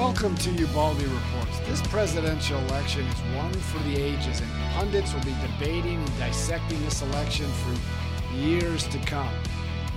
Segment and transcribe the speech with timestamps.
[0.00, 1.58] Welcome to Ubaldi Reports.
[1.68, 6.82] This presidential election is one for the ages, and pundits will be debating and dissecting
[6.82, 9.32] this election for years to come.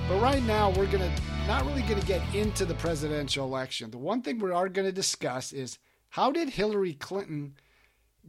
[0.10, 3.92] But right now, we're going to not really going to get into the presidential election.
[3.92, 5.80] The one thing we are going to discuss is
[6.10, 7.54] how did Hillary Clinton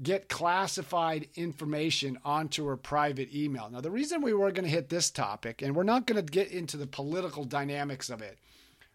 [0.00, 3.68] get classified information onto her private email?
[3.68, 6.32] Now, the reason we were going to hit this topic, and we're not going to
[6.32, 8.38] get into the political dynamics of it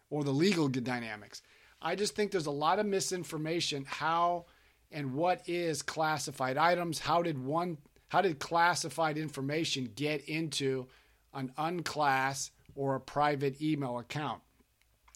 [0.08, 1.42] or the legal dynamics.
[1.82, 4.46] I just think there's a lot of misinformation how
[4.92, 6.98] and what is classified items.
[6.98, 10.88] How did one how did classified information get into
[11.32, 14.42] an unclass or a private email account?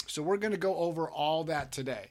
[0.06, 2.10] So we're going to go over all that today.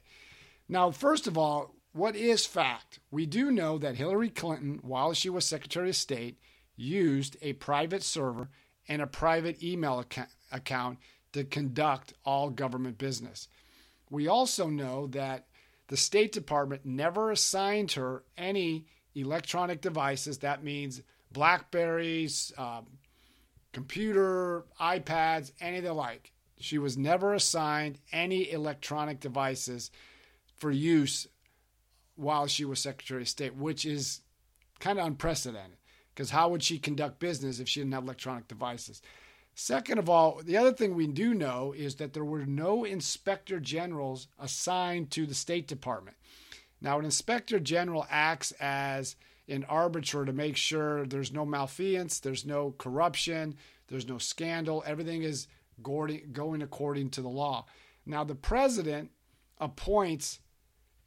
[0.68, 2.98] Now, first of all, what is fact?
[3.10, 6.38] We do know that Hillary Clinton, while she was Secretary of State,
[6.76, 8.50] used a private server
[8.88, 10.04] and a private email
[10.52, 10.98] account
[11.32, 13.48] to conduct all government business.
[14.14, 15.48] We also know that
[15.88, 20.38] the State Department never assigned her any electronic devices.
[20.38, 22.86] That means Blackberries, um,
[23.72, 26.30] computer, iPads, any of the like.
[26.60, 29.90] She was never assigned any electronic devices
[30.54, 31.26] for use
[32.14, 34.20] while she was Secretary of State, which is
[34.78, 35.78] kind of unprecedented.
[36.14, 39.02] Because how would she conduct business if she didn't have electronic devices?
[39.54, 43.60] Second of all, the other thing we do know is that there were no inspector
[43.60, 46.16] generals assigned to the State Department.
[46.80, 49.16] Now, an inspector general acts as
[49.48, 53.56] an arbiter to make sure there's no malfeasance, there's no corruption,
[53.88, 55.46] there's no scandal, everything is
[55.82, 57.66] going according to the law.
[58.06, 59.10] Now, the president
[59.58, 60.40] appoints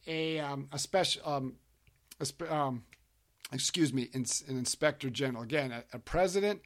[0.08, 1.56] a, um, a special, um,
[2.20, 2.84] a, um,
[3.52, 5.44] excuse me, an inspector general.
[5.44, 6.62] Again, a, a president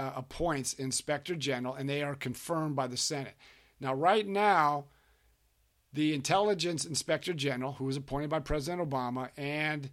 [0.00, 3.34] uh, appoints inspector general, and they are confirmed by the Senate.
[3.80, 4.86] Now, right now,
[5.92, 9.90] the intelligence inspector general, who was appointed by President Obama and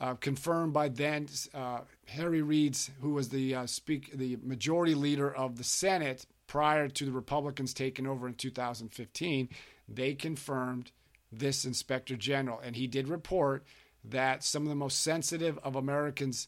[0.00, 5.34] uh, confirmed by then uh, Harry Reid's, who was the uh, speak the majority leader
[5.34, 9.48] of the Senate prior to the Republicans taking over in 2015,
[9.88, 10.92] they confirmed
[11.32, 13.64] this inspector general, and he did report
[14.04, 16.46] that some of the most sensitive of Americans'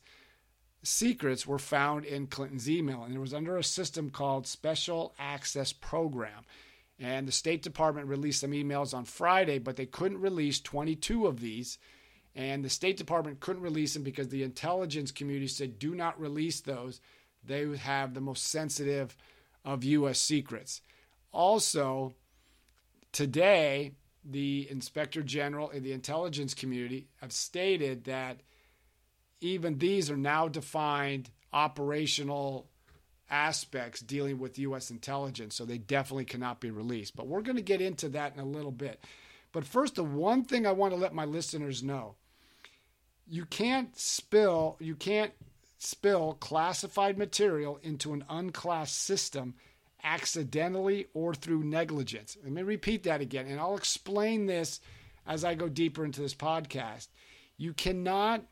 [0.87, 5.73] secrets were found in Clinton's email, and it was under a system called Special Access
[5.73, 6.45] Program.
[6.99, 11.41] And the State Department released some emails on Friday, but they couldn't release 22 of
[11.41, 11.79] these.
[12.35, 16.61] And the State Department couldn't release them because the intelligence community said, do not release
[16.61, 17.01] those.
[17.45, 19.17] They have the most sensitive
[19.65, 20.19] of U.S.
[20.19, 20.81] secrets.
[21.33, 22.15] Also,
[23.13, 23.93] today,
[24.25, 28.41] the Inspector General and the intelligence community have stated that
[29.41, 32.67] even these are now defined operational
[33.31, 34.91] aspects dealing with U.S.
[34.91, 37.17] intelligence, so they definitely cannot be released.
[37.17, 39.03] But we're going to get into that in a little bit.
[39.53, 42.15] But first, the one thing I want to let my listeners know
[43.29, 45.33] you can't spill, you can't
[45.79, 49.55] spill classified material into an unclassed system
[50.05, 52.37] accidentally or through negligence.
[52.43, 54.81] Let me repeat that again, and I'll explain this
[55.27, 57.09] as I go deeper into this podcast.
[57.57, 58.45] You cannot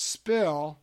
[0.00, 0.78] spill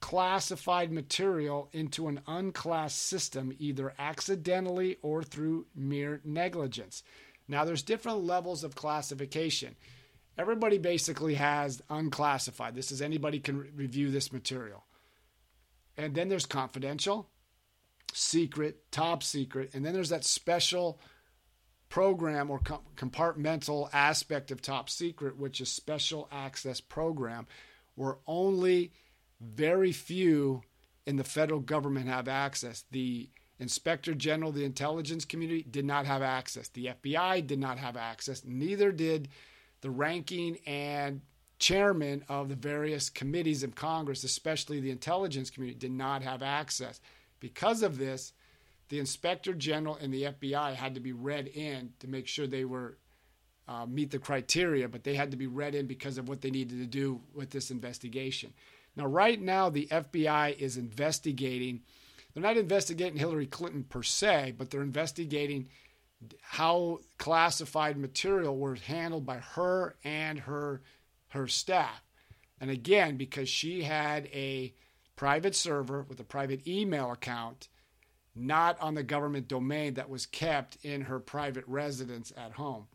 [0.00, 7.02] classified material into an unclassed system either accidentally or through mere negligence.
[7.46, 9.76] Now, there's different levels of classification.
[10.36, 12.74] Everybody basically has unclassified.
[12.74, 14.84] This is anybody can review this material.
[15.96, 17.30] And then there's confidential,
[18.12, 20.98] secret, top secret, and then there's that special
[21.88, 27.46] program or compartmental aspect of top secret, which is special access program,
[27.94, 28.92] where only
[29.40, 30.62] very few
[31.06, 32.84] in the federal government have access.
[32.90, 33.28] The
[33.58, 36.68] Inspector General, the intelligence community did not have access.
[36.68, 38.42] The FBI did not have access.
[38.44, 39.28] Neither did
[39.80, 41.20] the ranking and
[41.58, 47.00] chairman of the various committees of Congress, especially the intelligence community, did not have access.
[47.38, 48.32] Because of this,
[48.88, 52.64] the Inspector General and the FBI had to be read in to make sure they
[52.64, 52.98] were
[53.66, 56.50] uh, meet the criteria, but they had to be read in because of what they
[56.50, 58.52] needed to do with this investigation.
[58.96, 61.82] Now, right now, the FBI is investigating.
[62.32, 65.68] They're not investigating Hillary Clinton per se, but they're investigating
[66.40, 70.82] how classified material was handled by her and her
[71.28, 72.00] her staff.
[72.60, 74.72] And again, because she had a
[75.16, 77.68] private server with a private email account,
[78.34, 82.86] not on the government domain that was kept in her private residence at home.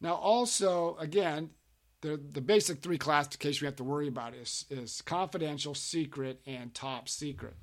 [0.00, 1.50] Now, also, again,
[2.00, 6.72] the, the basic three classifications we have to worry about is, is confidential, secret, and
[6.72, 7.54] top secret.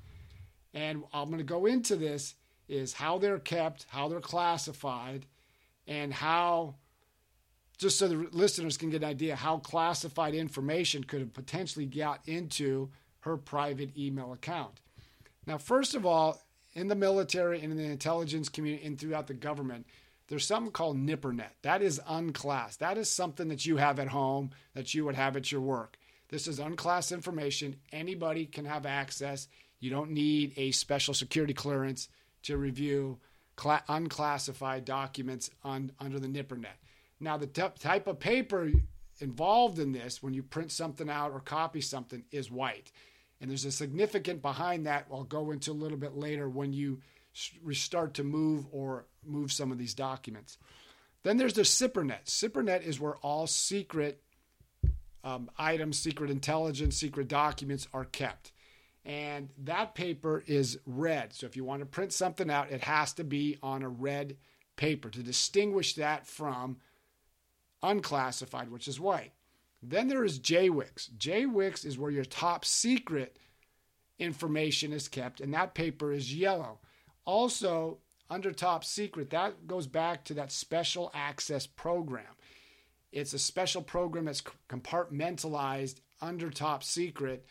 [0.74, 2.34] And I'm going to go into this
[2.68, 5.24] is how they're kept, how they're classified,
[5.86, 6.74] and how,
[7.78, 12.20] just so the listeners can get an idea how classified information could have potentially got
[12.26, 12.90] into
[13.20, 14.80] her private email account.
[15.46, 16.42] Now, first of all,
[16.74, 19.86] in the military and in the intelligence community and throughout the government,
[20.28, 21.50] there's something called NIPRNet.
[21.62, 22.80] That is unclassed.
[22.80, 25.96] That is something that you have at home that you would have at your work.
[26.28, 27.76] This is unclassed information.
[27.92, 29.46] Anybody can have access.
[29.78, 32.08] You don't need a special security clearance
[32.42, 33.18] to review
[33.54, 36.66] cla- unclassified documents on, under the NIPRNet.
[37.20, 38.70] Now, the t- type of paper
[39.20, 42.90] involved in this, when you print something out or copy something, is white.
[43.40, 47.00] And there's a significant behind that I'll go into a little bit later when you
[47.72, 50.58] start to move or move some of these documents.
[51.22, 52.24] Then there's the SIPRNet.
[52.26, 54.22] SIPRNet is where all secret
[55.24, 58.52] um, items, secret intelligence, secret documents are kept.
[59.04, 61.32] And that paper is red.
[61.32, 64.36] So if you want to print something out, it has to be on a red
[64.76, 66.78] paper to distinguish that from
[67.82, 69.32] unclassified, which is white.
[69.82, 71.10] Then there is JWICS.
[71.18, 73.38] JWICS is where your top secret
[74.18, 76.78] information is kept, and that paper is yellow.
[77.26, 77.98] Also,
[78.30, 82.24] under top secret, that goes back to that special access program.
[83.12, 87.44] It's a special program that's compartmentalized under top secret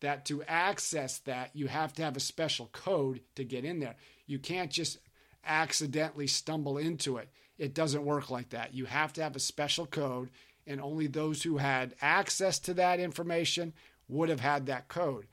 [0.00, 3.96] that to access that you have to have a special code to get in there.
[4.26, 4.98] You can't just
[5.44, 7.28] accidentally stumble into it.
[7.58, 8.74] It doesn't work like that.
[8.74, 10.30] You have to have a special code
[10.66, 13.72] and only those who had access to that information
[14.08, 15.26] would have had that code.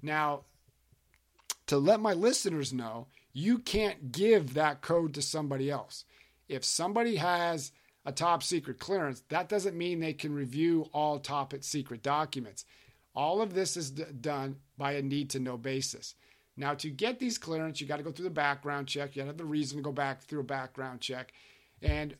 [0.00, 0.42] Now,
[1.66, 6.04] to let my listeners know, you can't give that code to somebody else.
[6.48, 7.72] If somebody has
[8.04, 12.64] a top secret clearance, that doesn't mean they can review all top secret documents.
[13.14, 16.14] All of this is d- done by a need to know basis.
[16.56, 19.16] Now, to get these clearance, you got to go through the background check.
[19.16, 21.32] You have the reason to go back through a background check.
[21.80, 22.14] And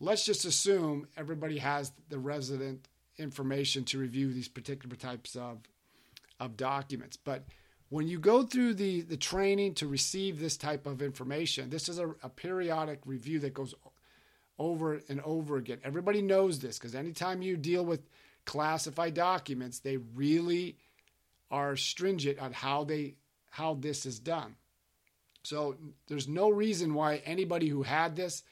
[0.00, 2.88] let's just assume everybody has the resident
[3.18, 5.58] information to review these particular types of,
[6.40, 7.16] of documents.
[7.16, 7.44] But
[7.90, 11.98] when you go through the, the training to receive this type of information, this is
[11.98, 13.74] a, a periodic review that goes
[14.58, 15.78] over and over again.
[15.84, 18.00] Everybody knows this because anytime you deal with
[18.44, 20.76] classified documents, they really
[21.50, 23.14] are stringent on how they
[23.50, 24.56] how this is done.
[25.42, 25.76] So
[26.08, 28.42] there's no reason why anybody who had this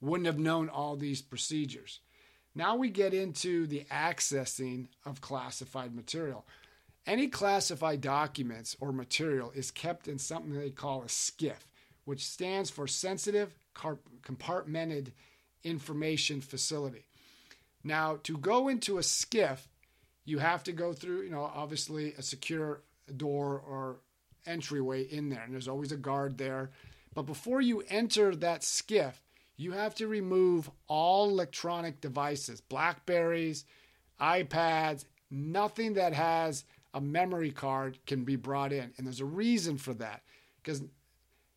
[0.00, 2.00] wouldn't have known all these procedures.
[2.54, 6.46] Now we get into the accessing of classified material.
[7.06, 11.60] Any classified documents or material is kept in something they call a SCIF,
[12.04, 15.12] which stands for Sensitive Compartmented
[15.62, 17.04] Information Facility.
[17.84, 19.60] Now, to go into a SCIF,
[20.24, 22.82] you have to go through, you know, obviously a secure
[23.16, 24.00] door or
[24.44, 26.70] entryway in there, and there's always a guard there.
[27.14, 29.12] But before you enter that SCIF,
[29.56, 33.64] you have to remove all electronic devices, Blackberries,
[34.20, 36.64] iPads, nothing that has
[36.94, 38.92] a memory card can be brought in.
[38.96, 40.22] And there's a reason for that.
[40.62, 40.82] Because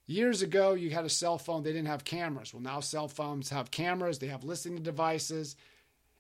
[0.06, 2.54] years ago, you had a cell phone, they didn't have cameras.
[2.54, 5.56] Well, now cell phones have cameras, they have listening devices,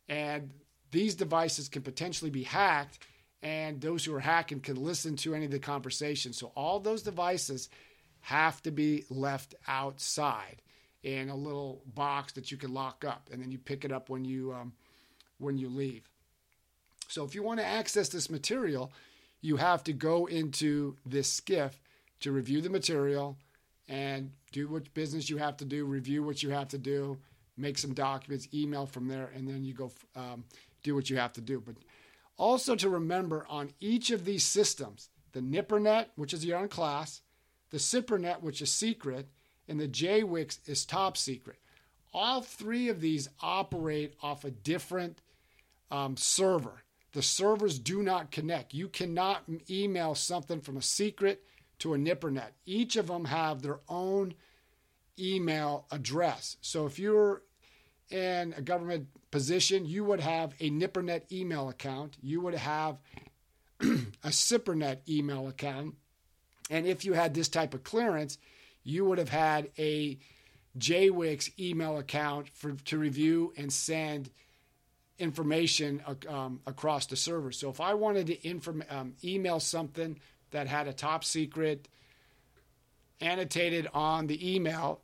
[0.07, 0.53] and
[0.91, 2.99] these devices can potentially be hacked.
[3.41, 6.37] And those who are hacking can listen to any of the conversations.
[6.37, 7.69] So, all those devices
[8.21, 10.61] have to be left outside
[11.03, 14.09] in a little box that you can lock up, and then you pick it up
[14.09, 14.73] when you um,
[15.37, 16.09] when you leave.
[17.09, 18.93] So if you want to access this material,
[19.41, 21.73] you have to go into this SCIF
[22.19, 23.35] to review the material
[23.87, 27.17] and do what business you have to do, review what you have to do,
[27.57, 30.43] make some documents, email from there, and then you go um,
[30.83, 31.59] do what you have to do.
[31.59, 31.75] But
[32.37, 37.21] also to remember on each of these systems, the NIPRNet, which is your unclass,
[37.71, 39.27] the SIPRNet, which is secret,
[39.67, 41.57] and the JWICS is top secret.
[42.13, 45.21] All three of these operate off a different
[45.91, 46.83] um, server.
[47.13, 48.73] The servers do not connect.
[48.73, 51.43] You cannot email something from a secret
[51.79, 52.51] to a NIPRNet.
[52.65, 54.35] Each of them have their own
[55.17, 56.57] email address.
[56.61, 57.41] So if you're
[58.09, 62.17] in a government position, you would have a NIPRNet email account.
[62.21, 62.97] You would have
[63.81, 65.95] a SIPRNet email account.
[66.69, 68.37] And if you had this type of clearance,
[68.83, 70.19] you would have had a
[70.77, 74.29] JWICS email account for to review and send
[75.19, 77.51] information um, across the server.
[77.51, 80.19] So if I wanted to inform, um, email something
[80.51, 81.87] that had a top secret
[83.21, 85.01] annotated on the email,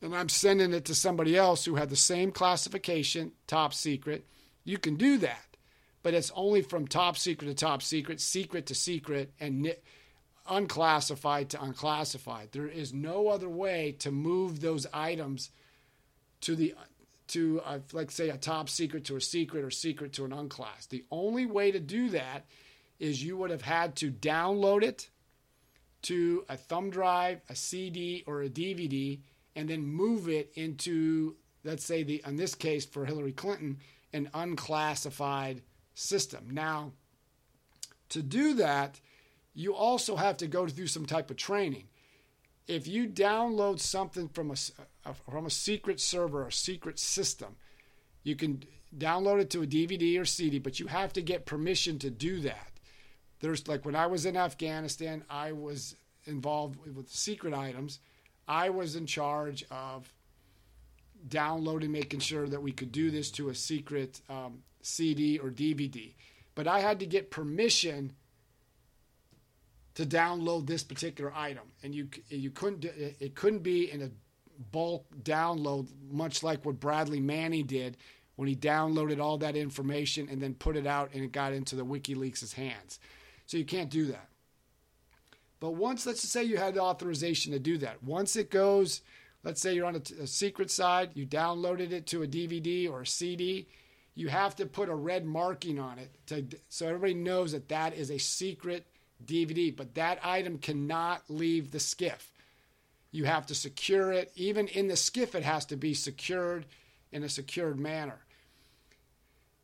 [0.00, 4.26] and I'm sending it to somebody else who had the same classification, top secret,
[4.64, 5.56] you can do that.
[6.02, 9.74] But it's only from top secret to top secret, secret to secret, and
[10.48, 12.50] unclassified to unclassified.
[12.52, 15.50] There is no other way to move those items
[16.42, 16.74] to the
[17.34, 20.86] to a, like say a top secret to a secret or secret to an unclass.
[20.86, 22.46] The only way to do that
[23.00, 25.10] is you would have had to download it
[26.02, 29.18] to a thumb drive, a CD, or a DVD,
[29.56, 33.78] and then move it into, let's say, the in this case for Hillary Clinton,
[34.12, 35.60] an unclassified
[35.94, 36.50] system.
[36.52, 36.92] Now,
[38.10, 39.00] to do that,
[39.54, 41.88] you also have to go through some type of training.
[42.66, 44.56] If you download something from a,
[45.04, 47.56] a from a secret server, a secret system,
[48.22, 48.64] you can
[48.96, 52.40] download it to a DVD or CD, but you have to get permission to do
[52.40, 52.70] that.
[53.40, 57.98] There's like when I was in Afghanistan, I was involved with secret items.
[58.48, 60.12] I was in charge of
[61.28, 66.14] downloading, making sure that we could do this to a secret um, CD or DVD.
[66.54, 68.12] But I had to get permission
[69.94, 74.10] to download this particular item, and you you couldn't it couldn't be in a
[74.72, 77.96] bulk download, much like what Bradley Manning did
[78.36, 81.76] when he downloaded all that information and then put it out and it got into
[81.76, 82.98] the WikiLeaks' hands.
[83.46, 84.28] So you can't do that.
[85.60, 88.02] But once, let's just say you had the authorization to do that.
[88.02, 89.02] Once it goes,
[89.44, 93.02] let's say you're on a, a secret side, you downloaded it to a DVD or
[93.02, 93.68] a CD,
[94.14, 97.94] you have to put a red marking on it to, so everybody knows that that
[97.94, 98.86] is a secret
[99.24, 99.74] DVD.
[99.74, 102.26] But that item cannot leave the SCIF.
[103.10, 104.32] You have to secure it.
[104.34, 106.66] Even in the SCIF, it has to be secured
[107.12, 108.18] in a secured manner.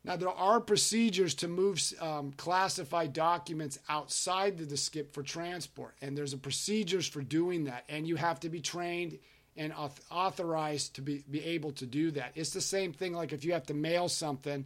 [0.03, 5.95] Now, there are procedures to move um, classified documents outside the, the SCIF for transport,
[6.01, 9.19] and there's a procedures for doing that, and you have to be trained
[9.57, 9.73] and
[10.09, 12.31] authorized to be, be able to do that.
[12.35, 14.65] It's the same thing like if you have to mail something,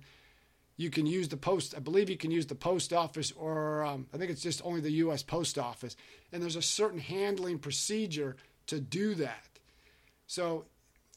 [0.77, 4.07] you can use the post, I believe you can use the post office, or um,
[4.13, 5.23] I think it's just only the U.S.
[5.23, 5.95] Post Office,
[6.31, 8.35] and there's a certain handling procedure
[8.67, 9.45] to do that.
[10.27, 10.65] So,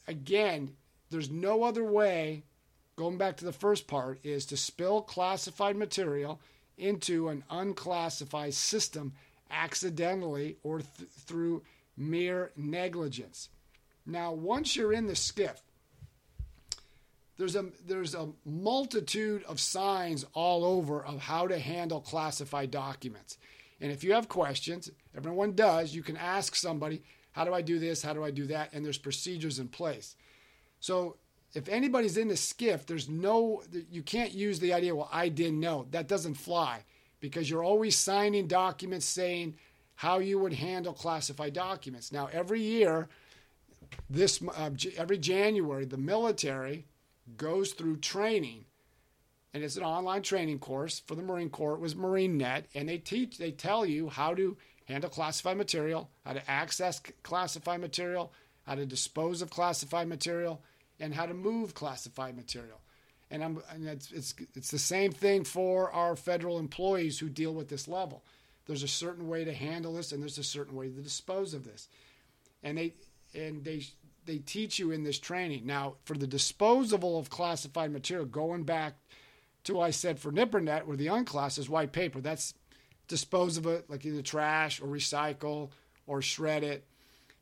[0.07, 0.75] again,
[1.09, 2.43] there's no other way
[2.99, 6.41] going back to the first part, is to spill classified material
[6.77, 9.13] into an unclassified system
[9.49, 11.63] accidentally or th- through
[11.95, 13.47] mere negligence.
[14.05, 15.61] Now, once you're in the SCIF,
[17.39, 23.37] there's a there's a multitude of signs all over of how to handle classified documents.
[23.79, 27.79] And if you have questions, everyone does, you can ask somebody, how do I do
[27.79, 28.03] this?
[28.03, 28.73] How do I do that?
[28.73, 30.17] And there's procedures in place.
[30.81, 31.15] So
[31.53, 35.61] if anybody's in the SCIF, there's no, you can't use the idea, well, I didn't
[35.61, 35.87] know.
[35.91, 36.83] That doesn't fly
[37.21, 39.55] because you're always signing documents saying
[39.95, 42.11] how you would handle classified documents.
[42.11, 43.07] Now, every year,
[44.09, 46.85] this uh, every January, the military
[47.37, 48.65] goes through training,
[49.53, 51.73] and it's an online training course for the Marine Corps.
[51.73, 56.33] It was MarineNet, and they teach, they tell you how to handle classified material, how
[56.33, 58.31] to access classified material,
[58.63, 60.61] how to dispose of classified material
[60.99, 62.81] and how to move classified material.
[63.31, 67.53] And, I'm, and it's, it's, it's the same thing for our federal employees who deal
[67.53, 68.23] with this level.
[68.65, 71.63] There's a certain way to handle this, and there's a certain way to dispose of
[71.63, 71.87] this.
[72.63, 72.93] And they
[73.33, 73.83] and they
[74.29, 75.65] they teach you in this training.
[75.65, 78.95] Now, for the disposal of classified material, going back
[79.65, 82.53] to I said for NIPRNet, where the unclass is white paper, that's
[83.07, 85.71] dispose of it like either trash or recycle
[86.05, 86.85] or shred it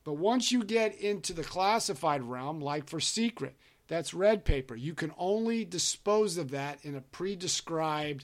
[0.07, 3.57] but once you get into the classified realm, like for secret,
[3.89, 4.73] that's red paper.
[4.73, 8.23] You can only dispose of that in a pre described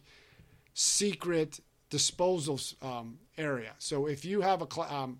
[0.74, 3.74] secret disposal um, area.
[3.80, 5.20] So if you have a, um,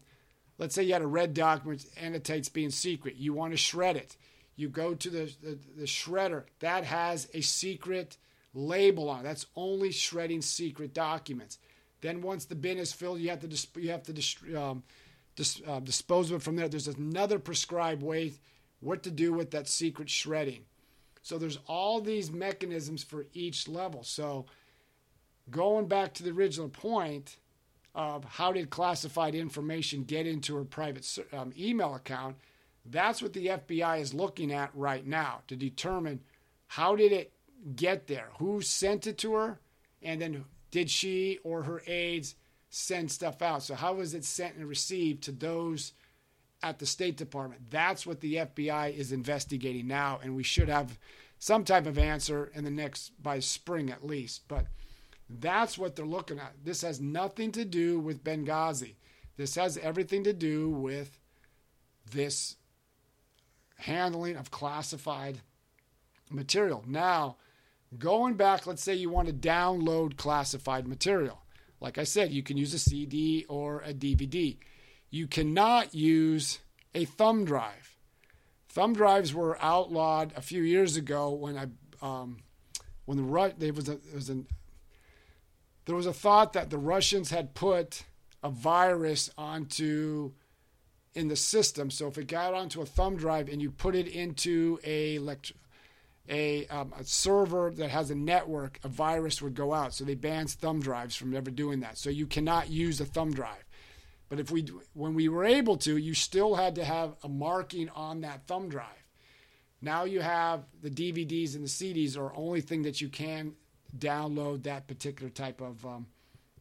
[0.58, 4.18] let's say you had a red document annotates being secret, you want to shred it.
[4.56, 8.18] You go to the, the, the shredder that has a secret
[8.54, 9.24] label on it.
[9.24, 11.58] That's only shredding secret documents.
[12.02, 14.84] Then once the bin is filled, you have to you have to um,
[15.36, 16.68] dis, uh, dispose of it from there.
[16.68, 18.34] There's another prescribed way
[18.80, 20.66] what to do with that secret shredding.
[21.22, 24.04] So there's all these mechanisms for each level.
[24.04, 24.46] So
[25.50, 27.38] going back to the original point
[27.96, 32.36] of how did classified information get into her private um, email account,
[32.86, 36.20] that's what the FBI is looking at right now to determine
[36.68, 37.32] how did it
[37.76, 39.60] get there, who sent it to her,
[40.02, 42.36] and then did she or her aides
[42.70, 43.64] send stuff out.
[43.64, 45.94] So how was it sent and received to those
[46.64, 47.70] at the State Department?
[47.70, 50.98] That's what the FBI is investigating now, and we should have
[51.38, 54.48] some type of answer in the next by spring at least.
[54.48, 54.66] But
[55.40, 56.54] that's what they're looking at.
[56.64, 58.96] This has nothing to do with Benghazi.
[59.38, 61.20] This has everything to do with
[62.12, 62.58] this
[63.78, 65.42] handling of classified
[66.30, 66.84] material.
[66.88, 67.38] Now,
[67.98, 71.44] going back, let's say you want to download classified material.
[71.80, 74.58] Like I said, you can use a CD or a DVD.
[75.10, 76.60] You cannot use
[76.96, 77.98] a thumb drive.
[78.70, 81.68] thumb drives were outlawed a few years ago when I
[82.02, 82.38] um,
[83.06, 84.48] when the Ru- was a there was an
[85.86, 88.06] there was a thought that the Russians had put
[88.42, 90.34] a virus onto
[91.14, 91.90] in the system.
[91.90, 95.54] So if it got onto a thumb drive and you put it into a elect-
[96.30, 99.94] a, um, a server that has a network, a virus would go out.
[99.94, 101.98] So they banned thumb drives from ever doing that.
[101.98, 103.66] So you cannot use a thumb drive.
[104.30, 107.90] But if we, when we were able to, you still had to have a marking
[107.90, 108.88] on that thumb drive.
[109.82, 113.54] Now you have the DVDs and the CDs are only thing that you can
[113.98, 116.08] download that particular type of um,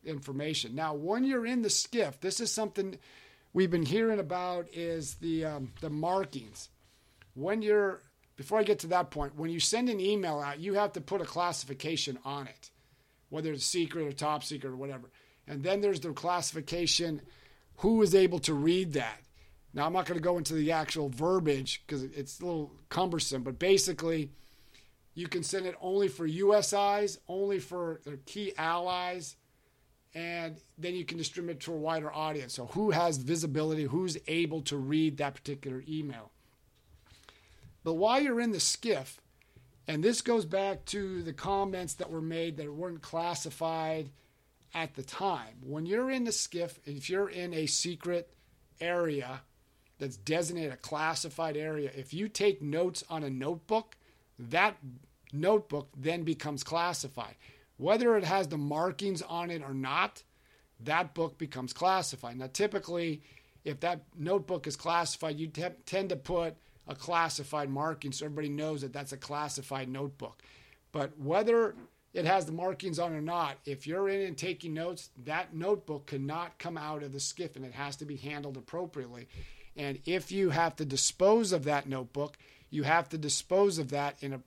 [0.05, 0.75] information.
[0.75, 2.99] Now, when you're in the SCIF, this is something
[3.53, 6.69] we've been hearing about is the um, the markings.
[7.35, 8.01] When you're
[8.37, 11.01] before I get to that point, when you send an email out, you have to
[11.01, 12.71] put a classification on it,
[13.29, 15.11] whether it's secret or top secret or whatever.
[15.47, 17.21] And then there's the classification
[17.77, 19.21] who is able to read that.
[19.75, 23.43] Now, I'm not going to go into the actual verbiage because it's a little cumbersome,
[23.43, 24.31] but basically,
[25.14, 29.37] you can send it only for US eyes, only for their key allies,
[30.14, 32.54] and then you can distribute it to a wider audience.
[32.54, 36.31] So, who has visibility, who's able to read that particular email?
[37.85, 39.19] But while you're in the SCIF,
[39.88, 44.11] and this goes back to the comments that were made that weren't classified
[44.75, 45.57] at the time.
[45.62, 48.33] When you're in the SCIF, if you're in a secret
[48.81, 49.40] area
[49.99, 53.97] that's designated a classified area, if you take notes on a notebook,
[54.39, 54.77] that
[55.33, 57.35] notebook then becomes classified.
[57.77, 60.23] Whether it has the markings on it or not,
[60.81, 62.39] that book becomes classified.
[62.39, 63.23] Now, typically,
[63.65, 68.49] if that notebook is classified, you te- tend to put a classified marking so everybody
[68.49, 70.43] knows that that's a classified notebook.
[70.91, 71.75] But whether
[72.12, 76.07] it has the markings on or not, if you're in and taking notes, that notebook
[76.07, 79.29] cannot come out of the SCIF and it has to be handled appropriately.
[79.77, 82.37] And if you have to dispose of that notebook,
[82.73, 84.41] you have to dispose of that in a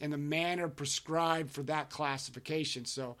[0.00, 2.84] in a manner prescribed for that classification.
[2.84, 3.16] So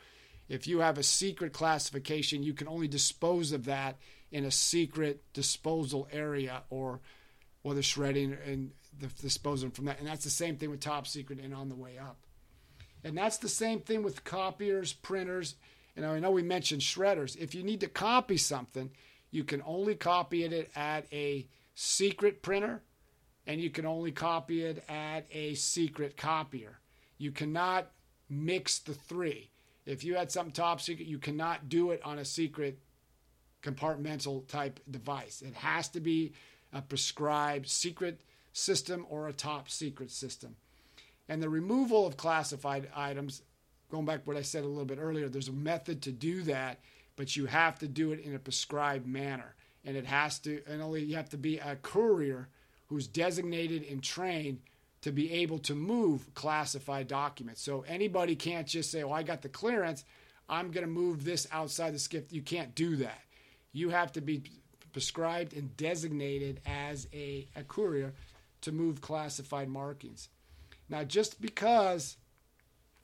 [0.48, 3.96] if you have a secret classification, you can only dispose of that
[4.30, 7.00] in a secret disposal area or
[7.64, 9.98] the shredding and the disposing from that.
[9.98, 12.16] And that's the same thing with top secret and on the way up.
[13.04, 15.56] And that's the same thing with copiers, printers.
[15.96, 17.36] And I know we mentioned shredders.
[17.36, 18.90] If you need to copy something,
[19.30, 22.80] you can only copy it at a secret printer
[23.48, 26.78] and you can only copy it at a secret copier.
[27.16, 27.90] You cannot
[28.28, 29.50] mix the three.
[29.86, 32.78] If you had something top secret, you cannot do it on a secret
[33.62, 35.40] compartmental type device.
[35.40, 36.34] It has to be
[36.74, 38.20] a prescribed secret
[38.52, 40.54] system or a top secret system.
[41.26, 43.42] And the removal of classified items,
[43.90, 46.42] going back to what I said a little bit earlier, there's a method to do
[46.42, 46.80] that,
[47.16, 49.54] but you have to do it in a prescribed manner.
[49.86, 52.50] And it has to, and only you have to be a courier
[52.88, 54.60] who's designated and trained
[55.02, 57.62] to be able to move classified documents.
[57.62, 60.04] So anybody can't just say, well, I got the clearance,
[60.48, 62.32] I'm going to move this outside the SCIF.
[62.32, 63.20] You can't do that.
[63.72, 64.42] You have to be
[64.92, 68.14] prescribed and designated as a, a courier
[68.62, 70.28] to move classified markings.
[70.88, 72.16] Now, just because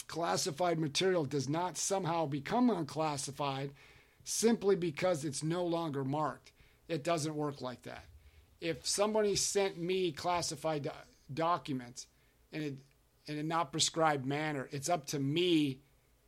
[0.09, 3.71] classified material does not somehow become unclassified
[4.25, 6.51] simply because it's no longer marked,
[6.89, 8.05] it doesn't work like that.
[8.61, 10.91] If somebody sent me classified do-
[11.33, 12.07] documents
[12.53, 15.81] in a, in a not prescribed manner, it's up to me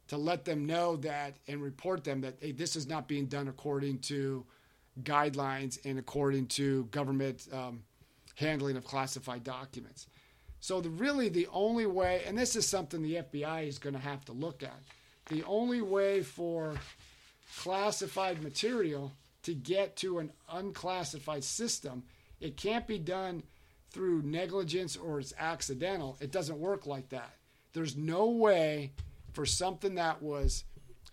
[0.08, 3.48] to let them know that and report them that hey, this is not being done
[3.48, 4.44] according to
[5.02, 7.82] guidelines and according to government um,
[8.36, 10.06] handling of classified documents.
[10.60, 14.00] So, the, really, the only way, and this is something the FBI is going to
[14.00, 14.80] have to look at,
[15.26, 16.74] the only way for
[17.58, 19.12] classified material
[19.42, 22.02] to get to an unclassified system,
[22.40, 23.42] it can't be done
[23.90, 26.16] through negligence or it's accidental.
[26.20, 27.34] It doesn't work like that.
[27.72, 28.92] There's no way
[29.32, 30.64] for something that was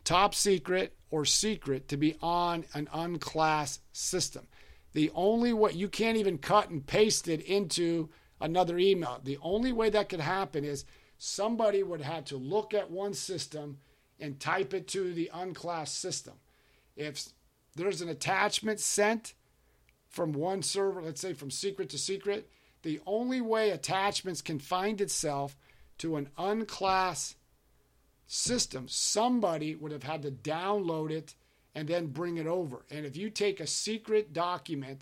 [0.04, 4.48] top secret or secret to be on an unclass system.
[4.94, 8.10] The only way you can't even cut and paste it into
[8.40, 9.20] another email.
[9.24, 10.86] The only way that could happen is
[11.18, 13.78] somebody would have to look at one system
[14.20, 16.34] and type it to the unclass system.
[16.96, 17.26] If
[17.76, 19.34] there's an attachment sent
[20.14, 22.48] from one server, let's say from secret to secret,
[22.84, 25.58] the only way attachments can find itself
[25.98, 27.36] to an unclassed
[28.28, 31.34] system, somebody would have had to download it
[31.74, 32.86] and then bring it over.
[32.92, 35.02] And if you take a secret document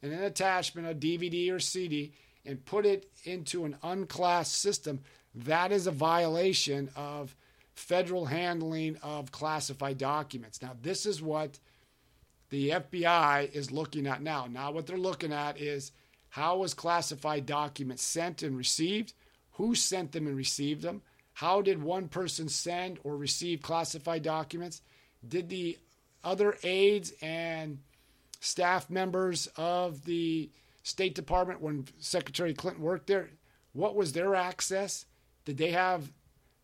[0.00, 2.12] and an attachment, a DVD or CD,
[2.46, 5.00] and put it into an unclassed system,
[5.34, 7.34] that is a violation of
[7.74, 10.62] federal handling of classified documents.
[10.62, 11.58] Now, this is what
[12.52, 14.46] the FBI is looking at now.
[14.46, 15.90] Now, what they're looking at is
[16.28, 19.14] How was classified documents sent and received?
[19.52, 21.00] Who sent them and received them?
[21.32, 24.82] How did one person send or receive classified documents?
[25.26, 25.78] Did the
[26.22, 27.78] other aides and
[28.40, 30.50] staff members of the
[30.82, 33.30] State Department when Secretary Clinton worked there,
[33.72, 35.06] what was their access?
[35.46, 36.12] Did they have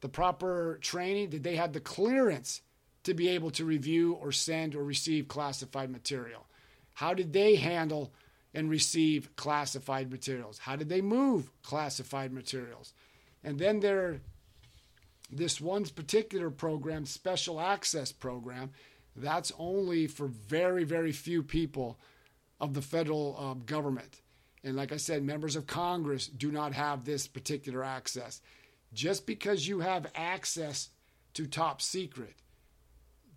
[0.03, 1.31] the proper training?
[1.31, 2.61] Did they have the clearance
[3.09, 6.47] to be able to review or send or receive classified material?
[6.93, 8.13] How did they handle
[8.53, 10.59] and receive classified materials?
[10.59, 12.93] How did they move classified materials?
[13.43, 14.21] And then there,
[15.31, 18.73] this one particular program, special access program,
[19.17, 21.99] that's only for very, very few people
[22.61, 24.21] of the federal um, government.
[24.63, 28.43] And like I said, members of Congress do not have this particular access.
[28.93, 30.91] Just because you have access
[31.35, 32.35] to top secret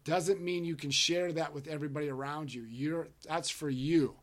[0.04, 2.64] doesn't mean you can share that with everybody around you.
[2.64, 4.16] You're, that's for you.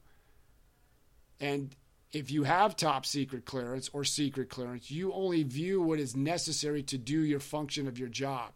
[1.40, 1.74] And
[2.12, 6.82] if you have top secret clearance or secret clearance, you only view what is necessary
[6.84, 8.52] to do your function of your job.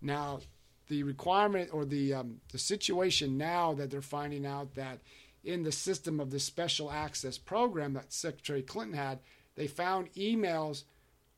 [0.00, 0.40] Now,
[0.88, 5.00] the requirement or the um, the situation now that they're finding out that
[5.44, 9.18] in the system of the special access program that Secretary Clinton had,
[9.56, 10.84] they found emails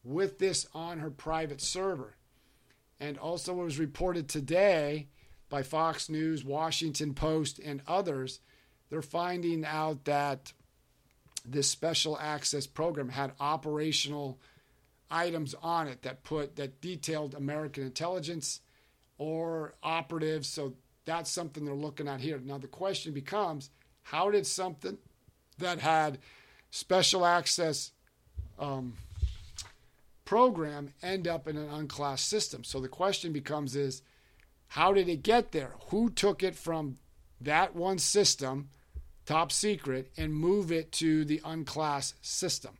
[0.04, 2.16] with this on her private server.
[3.00, 5.08] And also, it was reported today
[5.48, 8.40] by Fox News, Washington Post, and others.
[8.90, 10.52] They're finding out that
[11.44, 14.38] this special access program had operational
[15.10, 18.60] items on it that put that detailed American intelligence
[19.16, 20.48] or operatives.
[20.48, 22.40] So that's something they're looking at here.
[22.42, 23.70] Now the question becomes
[24.02, 24.98] how did something
[25.58, 26.18] that had
[26.70, 27.92] special access
[28.58, 28.94] um,
[30.24, 32.64] program end up in an unclassed system?
[32.64, 34.02] So the question becomes is
[34.68, 35.72] how did it get there?
[35.88, 36.98] Who took it from
[37.40, 38.68] that one system,
[39.26, 42.78] top secret, and move it to the unclassed system?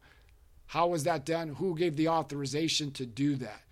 [0.67, 1.49] How was that done?
[1.49, 3.63] Who gave the authorization to do that?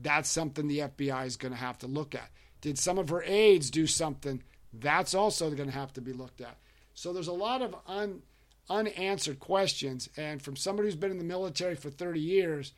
[0.00, 2.30] That's something the FBI is going to have to look at.
[2.62, 4.42] Did some of her aides do something?
[4.72, 6.56] That's also going to have to be looked at.
[6.94, 8.22] So there's a lot of un,
[8.70, 10.08] unanswered questions.
[10.16, 12.72] And from somebody who's been in the military for 30 years,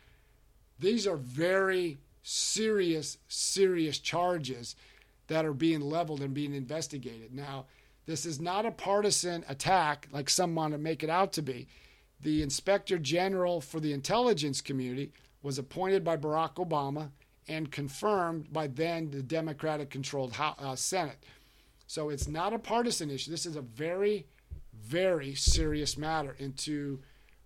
[0.79, 4.74] these are very serious, serious charges
[5.28, 7.32] that are being leveled and being investigated.
[7.32, 7.66] Now,
[8.04, 11.68] this is not a partisan attack like some want to make it out to be.
[12.20, 15.12] The inspector general for the intelligence community
[15.44, 17.10] was appointed by Barack Obama
[17.46, 21.22] and confirmed by then the Democratic controlled uh, Senate.
[21.86, 23.30] So it's not a partisan issue.
[23.30, 24.26] This is a very,
[24.74, 26.34] very serious matter.
[26.40, 26.98] And to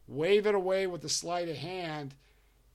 [0.08, 2.14] wave it away with a sleight of hand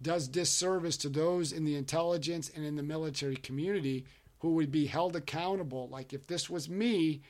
[0.01, 4.05] does disservice to those in the intelligence and in the military community
[4.39, 5.87] who would be held accountable.
[5.89, 7.21] Like if this was me,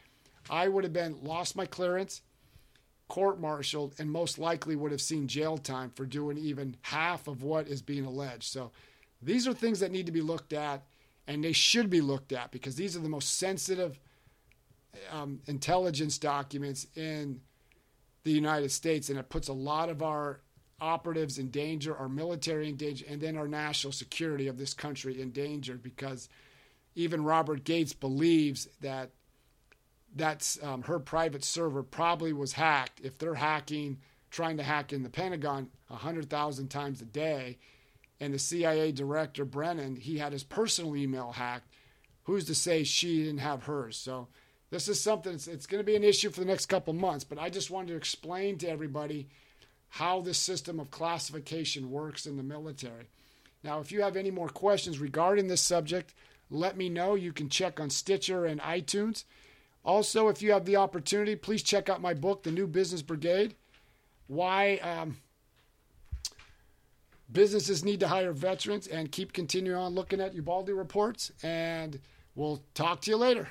[0.49, 2.21] I would have been lost my clearance,
[3.08, 7.43] court martialed, and most likely would have seen jail time for doing even half of
[7.43, 8.43] what is being alleged.
[8.43, 8.71] So
[9.21, 10.84] these are things that need to be looked at,
[11.28, 13.99] and they should be looked at because these are the most sensitive
[15.12, 17.41] um, intelligence documents in
[18.23, 20.41] the United States, and it puts a lot of our
[20.79, 25.21] operatives in danger, our military in danger, and then our national security of this country
[25.21, 26.29] in danger because
[26.95, 29.11] even Robert Gates believes that
[30.15, 33.01] that's um, her private server probably was hacked.
[33.03, 33.97] If they're hacking,
[34.31, 37.57] trying to hack in the Pentagon 100,000 times a day,
[38.19, 41.73] and the CIA director, Brennan, he had his personal email hacked,
[42.23, 43.97] who's to say she didn't have hers?
[43.97, 44.29] So
[44.69, 47.25] this is something, it's, it's going to be an issue for the next couple months,
[47.25, 49.27] but I just wanted to explain to everybody
[49.95, 53.08] how this system of classification works in the military.
[53.63, 56.13] Now, if you have any more questions regarding this subject,
[56.49, 57.15] let me know.
[57.15, 59.23] You can check on Stitcher and iTunes.
[59.86, 63.55] Also, if you have the opportunity, please check out my book, The New Business Brigade
[64.27, 65.15] Why um,
[67.31, 71.31] Businesses Need to Hire Veterans, and keep continuing on looking at Ubaldi reports.
[71.41, 72.01] And
[72.36, 73.47] we'll talk to you later.